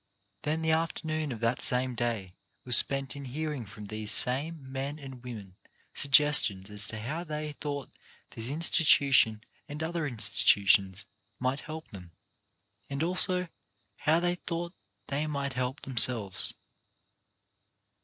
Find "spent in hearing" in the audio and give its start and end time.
2.75-3.67